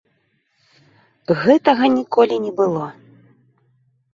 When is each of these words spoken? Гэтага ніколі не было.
Гэтага 1.43 1.85
ніколі 1.99 2.35
не 2.47 2.51
было. 2.61 2.85